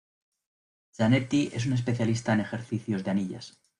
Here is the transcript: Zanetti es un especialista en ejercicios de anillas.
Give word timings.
Zanetti 0.95 1.51
es 1.53 1.67
un 1.67 1.73
especialista 1.73 2.33
en 2.33 2.39
ejercicios 2.39 3.03
de 3.03 3.11
anillas. 3.11 3.61